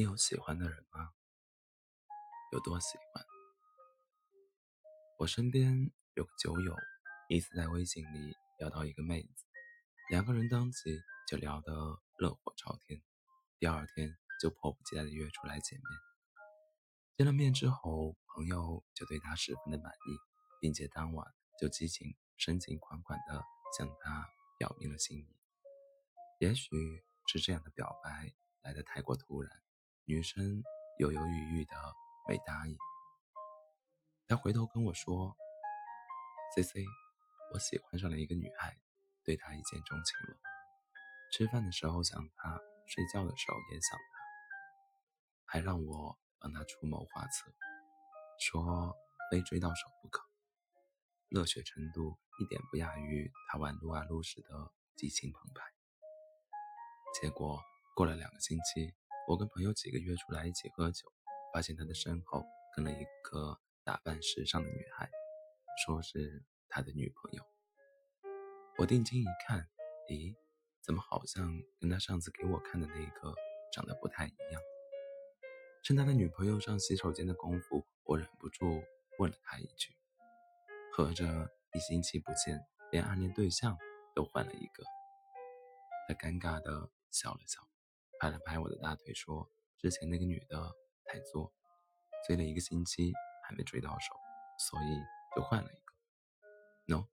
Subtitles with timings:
[0.00, 1.10] 你有喜欢的人吗？
[2.52, 3.22] 有多喜欢？
[5.18, 6.74] 我身边有个酒友，
[7.28, 9.44] 一次在微信里聊到一个妹子，
[10.08, 10.98] 两个人当即
[11.28, 12.98] 就聊得热火朝天，
[13.58, 15.86] 第二天就迫不及待的约出来见面。
[17.18, 20.16] 见了面之后，朋友就对他十分的满意，
[20.62, 21.30] 并且当晚
[21.60, 23.44] 就激情深情款款的
[23.76, 24.26] 向他
[24.56, 25.36] 表明了心意。
[26.38, 26.70] 也许
[27.26, 29.62] 是这样的表白来得太过突然。
[30.06, 30.64] 女生
[30.98, 31.74] 犹犹豫豫的
[32.26, 32.76] 没答应，
[34.26, 35.36] 他回头跟我说
[36.56, 36.84] ：“C C，
[37.52, 38.76] 我喜欢上了一个女孩，
[39.24, 40.40] 对她一见钟情了。
[41.32, 44.18] 吃饭的时候想她，睡觉的时候也想她，
[45.46, 47.52] 还让我帮她出谋划策，
[48.40, 48.96] 说
[49.30, 50.24] 非追到手不可。
[51.28, 55.62] 热血程度一点不亚于他玩撸啊撸时的激情澎湃。
[57.20, 57.62] 结果
[57.94, 58.92] 过了两个星期。”
[59.30, 61.06] 我跟朋友几个约出来一起喝酒，
[61.54, 65.08] 发现他的身后跟了一个打扮时尚的女孩，
[65.86, 67.44] 说是他的女朋友。
[68.76, 69.68] 我定睛一看，
[70.08, 70.34] 咦，
[70.82, 73.32] 怎么好像跟他上次给我看的那个
[73.72, 74.60] 长得不太一样？
[75.84, 78.82] 趁他的女朋友上洗手间的功夫，我忍不住
[79.20, 79.94] 问了他一句
[80.92, 83.78] ：“合着一星期不见，连暗恋对象
[84.12, 84.82] 都换了一个？”
[86.08, 87.69] 他尴尬地笑了笑。
[88.20, 90.70] 拍了拍我的大腿，说：“之前那个女的
[91.06, 91.50] 太作，
[92.26, 93.10] 追了一个星期
[93.42, 94.14] 还没追到手，
[94.68, 95.00] 所以
[95.34, 96.94] 就换了一个。
[96.94, 97.08] 喏，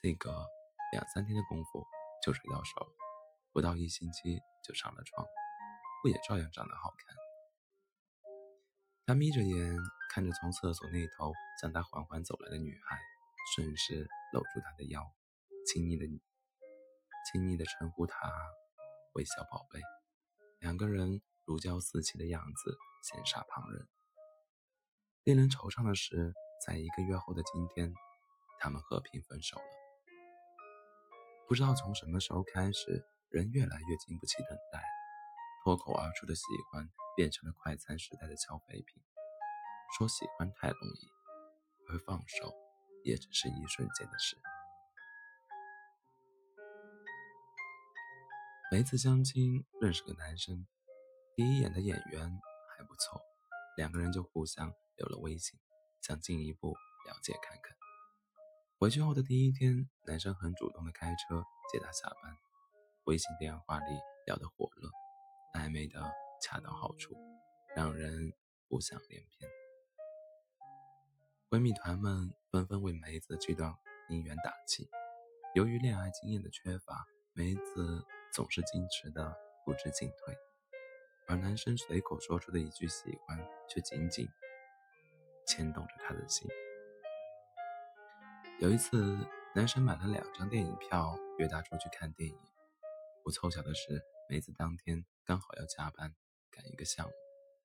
[0.00, 0.46] 这个
[0.92, 1.84] 两三天的功夫
[2.24, 2.92] 就追到手了，
[3.52, 5.26] 不到一星期就上了床，
[6.04, 7.16] 不也照样长得好看？”
[9.04, 9.76] 他眯着眼
[10.10, 12.96] 看着从厕所那头向他缓缓走来的女孩，
[13.56, 15.02] 顺势搂住她的腰，
[15.66, 16.06] 亲昵的
[17.32, 18.30] 亲昵的称呼她
[19.14, 19.80] 为小宝贝。
[20.60, 23.88] 两个人如胶似漆的样子羡煞旁人。
[25.22, 26.34] 令人惆怅的是，
[26.66, 27.94] 在一个月后的今天，
[28.58, 29.64] 他们和平分手了。
[31.46, 34.82] 不知道从什么时候开始，人越来越经不起等待，
[35.62, 39.02] 脱口而出的喜欢变成了快餐时代的消费品。
[39.96, 41.08] 说喜欢太容易，
[41.88, 42.52] 而放手
[43.04, 44.36] 也只是一瞬间的事。
[48.70, 50.66] 每次相亲认识个男生，
[51.34, 52.22] 第一眼的眼缘
[52.76, 53.18] 还不错，
[53.78, 55.58] 两个人就互相留了微信，
[56.02, 56.74] 想进一步
[57.06, 57.74] 了解看看。
[58.78, 61.42] 回去后的第一天，男生很主动的开车
[61.72, 62.36] 接她下班，
[63.04, 63.86] 微信电话里
[64.26, 64.90] 聊得火热，
[65.58, 66.02] 暧昧的
[66.42, 67.16] 恰到好处，
[67.74, 68.34] 让人
[68.68, 69.50] 浮想联翩。
[71.48, 73.74] 闺蜜团们纷纷为梅子这段
[74.10, 74.90] 姻缘打气，
[75.54, 78.04] 由于恋爱经验的缺乏，梅子。
[78.32, 80.36] 总是矜持的不知进退，
[81.26, 84.28] 而男生随口说出的一句喜欢，却紧紧
[85.46, 86.48] 牵动着他的心。
[88.60, 89.16] 有一次，
[89.54, 92.38] 男生买了两张电影票，约她出去看电影。
[93.22, 96.14] 不凑巧的是，梅子当天刚好要加班
[96.50, 97.12] 赶一个项目，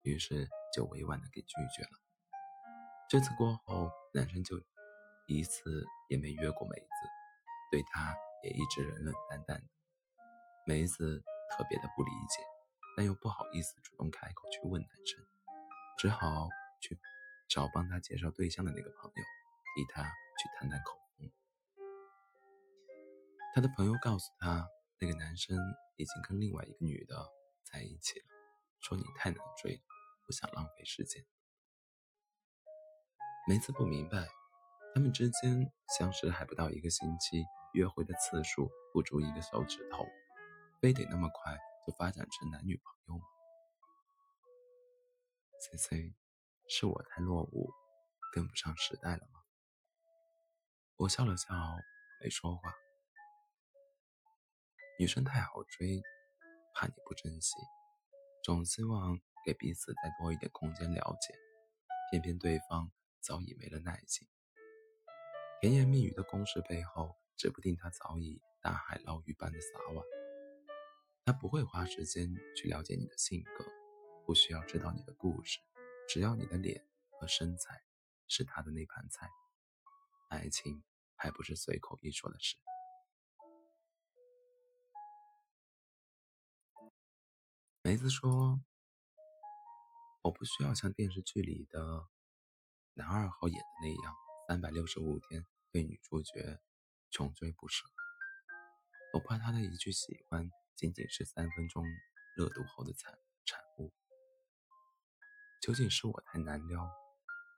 [0.01, 1.90] 于是就委婉的给拒绝了。
[3.09, 4.62] 这次过后，男生就
[5.28, 6.88] 一次也没约过梅子，
[7.72, 9.68] 对她也一直冷冷淡淡的。
[10.66, 12.41] 梅子特别的不理解，
[12.96, 15.22] 但又不好意思主动开口去问男生，
[15.97, 16.47] 只好
[16.79, 16.97] 去
[17.50, 19.24] 找帮他介绍对象的那个朋友，
[19.75, 21.29] 替他去谈谈口风。
[23.53, 24.66] 他的朋友告诉他，
[25.00, 25.57] 那个男生
[25.97, 27.30] 已经跟另外一个女的
[27.69, 28.25] 在一起了，
[28.80, 29.81] 说你太难追了，
[30.25, 31.25] 不想浪费时间。
[33.50, 34.25] 梅子不明白，
[34.95, 35.69] 他们之间
[36.00, 37.44] 相识还不到一个星期，
[37.74, 40.06] 约会的次数不足一个手指头。
[40.84, 41.58] 非得那么快
[41.88, 43.26] 就发展成男女朋友吗
[45.62, 46.14] ？C C，
[46.68, 47.72] 是我太落伍，
[48.34, 49.40] 跟不上时代了吗？
[50.98, 51.48] 我笑了笑，
[52.22, 52.76] 没说话。
[55.00, 56.02] 女生太好追，
[56.75, 57.56] 怕你不珍惜，
[58.44, 61.34] 总希望给彼此再多一点空间了解，
[62.12, 62.92] 偏偏对方
[63.22, 64.28] 早已没了耐心。
[65.62, 70.04] 甜言蜜语的攻势背后，指不定他早已大海捞鱼般的撒网。
[71.25, 73.66] 他不会花时间去了解你的性格，
[74.25, 75.60] 不需要知道你的故事，
[76.10, 77.81] 只要你的脸和身材
[78.28, 79.30] 是他的那盘菜。
[80.30, 80.84] 爱情
[81.16, 82.58] 还不是随口一说的事。
[87.81, 88.62] 梅子说
[90.24, 92.10] ：“我不需要像电视剧里的
[92.96, 94.16] 男二号演的那样，
[94.50, 96.60] 三百六十五天对女主角
[97.12, 97.86] 穷追不舍。
[99.13, 101.86] 我怕他的一句喜欢。”仅仅是三分钟
[102.36, 103.94] 热度后的产产物，
[105.62, 106.92] 究竟是我太难撩，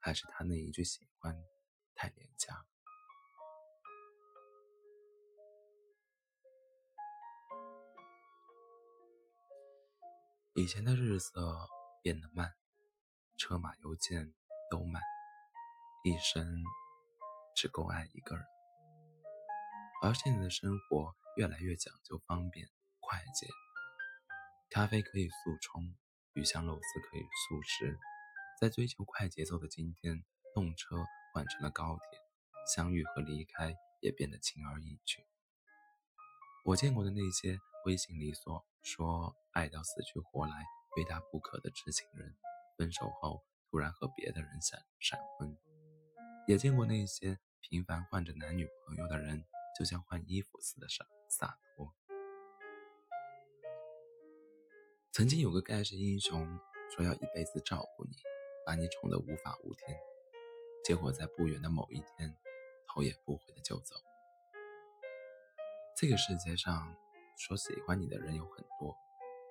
[0.02, 1.34] 还是他那一句喜欢
[1.96, 2.66] 太廉价？
[10.56, 11.68] 以前的日色
[12.04, 12.54] 变得慢，
[13.38, 14.34] 车马邮件
[14.70, 15.02] 都慢，
[16.04, 16.46] 一生
[17.56, 18.46] 只够爱一个人。
[20.04, 22.70] 而现在的生活越来越讲究方便
[23.02, 23.46] 快捷，
[24.70, 25.94] 咖啡可以速冲，
[26.34, 27.98] 鱼香肉丝可以速食。
[28.62, 30.24] 在追求快节奏的今天，
[30.54, 31.04] 动车
[31.34, 32.20] 换成了高铁，
[32.74, 35.26] 相遇和离开也变得轻而易举。
[36.64, 40.64] 我见过的那些微信里所说爱到死去活来、
[40.96, 42.34] 非他不可的痴情人，
[42.78, 45.50] 分手后突然和别的人闪闪婚；
[46.48, 49.46] 也见过那些频繁换着男女朋友的人，
[49.78, 51.94] 就像换衣服似的洒洒脱。
[55.12, 58.16] 曾经有个盖世英雄说要一辈子照顾你。
[58.68, 59.96] 把你宠得无法无天，
[60.84, 62.36] 结果在不远的某一天，
[62.88, 63.96] 头也不回的就走。
[65.96, 66.96] 这个世界上
[67.38, 68.98] 说喜欢你的人有很多，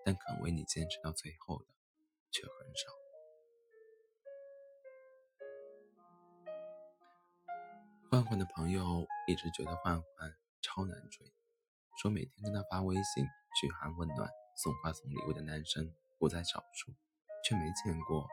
[0.04, 1.66] 但肯为你坚持到最后的
[2.32, 2.90] 却很少。
[8.10, 11.32] 焕焕的朋友一直觉得焕焕超难追，
[12.00, 13.24] 说每天跟他发微信
[13.60, 16.92] 嘘寒问暖、送花送礼物的男生不在少数，
[17.44, 18.28] 却没见过。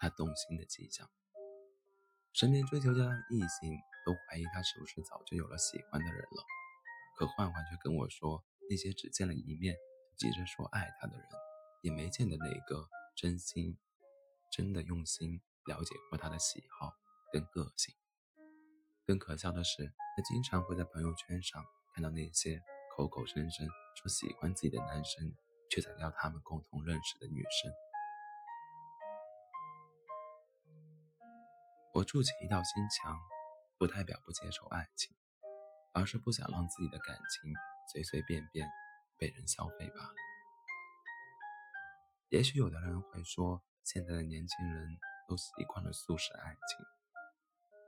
[0.00, 1.10] 他动心的迹象，
[2.32, 3.76] 身边追求的异性
[4.06, 6.44] 都怀疑他是不是早就有了喜欢的人了。
[7.16, 9.76] 可焕焕却跟我说，那些只见了一面
[10.16, 11.26] 急着说爱他的人，
[11.82, 13.76] 也没见得哪个真心、
[14.52, 16.92] 真的用心了解过他的喜好
[17.32, 17.92] 跟个性。
[19.08, 21.64] 更可笑的是，他经常会在朋友圈上
[21.94, 22.62] 看到那些
[22.94, 23.66] 口口声声
[23.96, 25.34] 说喜欢自己的男生，
[25.70, 27.72] 却在撩他们共同认识的女生。
[31.94, 33.18] 我筑起一道心墙，
[33.78, 35.16] 不代表不接受爱情，
[35.94, 37.50] 而是不想让自己的感情
[37.90, 38.68] 随随便便
[39.16, 40.14] 被人消费罢了。
[42.28, 46.84] 也许有的人会说，现在的年轻人都习惯了速食爱情，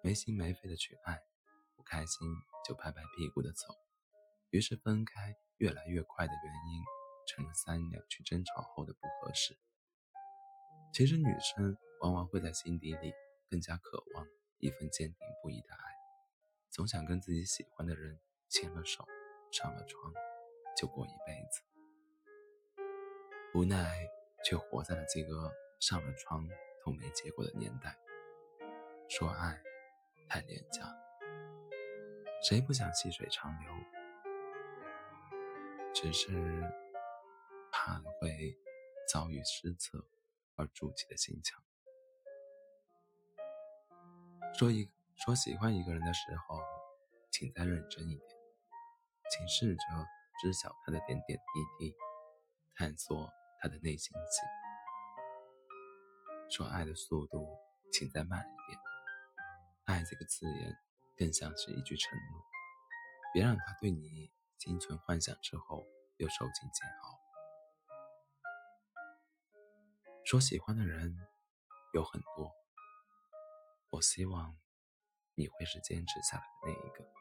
[0.02, 1.20] 没心没肺的去爱，
[1.76, 2.28] 不开心
[2.66, 3.74] 就拍拍屁股的走，
[4.50, 6.82] 于是分开越来越快的原因，
[7.26, 9.58] 成了三两句争吵后的不合适。
[10.92, 13.12] 其实女生往往会在心底里。
[13.50, 14.24] 更加渴望
[14.58, 15.82] 一份坚定不移的爱，
[16.70, 19.04] 总想跟自己喜欢的人牵了手，
[19.50, 20.14] 上了床，
[20.76, 21.60] 就过一辈子。
[23.52, 24.06] 无奈
[24.44, 26.46] 却活在了这个上了床
[26.84, 27.98] 都没结果的年代。
[29.08, 29.60] 说爱
[30.30, 30.86] 太廉价，
[32.40, 33.68] 谁不想细水长流？
[35.92, 36.72] 只是
[37.72, 38.56] 怕会
[39.12, 40.06] 遭遇失策
[40.54, 41.60] 而筑起的心墙。
[44.54, 46.60] 说一说喜欢一个人的时候，
[47.32, 48.28] 请再认真一点，
[49.32, 49.82] 请试着
[50.40, 51.44] 知晓他的点点滴
[51.76, 51.96] 滴，
[52.76, 53.28] 探索
[53.60, 54.42] 他的内心戏。
[56.56, 57.58] 说爱的速度，
[57.92, 58.89] 请再慢一点。
[59.90, 60.76] 爱这个字眼，
[61.16, 62.44] 更像是一句承诺，
[63.34, 65.84] 别让他对你心存幻想之后
[66.18, 67.18] 又受尽煎熬。
[70.24, 71.16] 说喜欢的人
[71.92, 72.52] 有很多。
[73.90, 74.56] 我希望
[75.34, 77.19] 你会是坚持下来的那一个。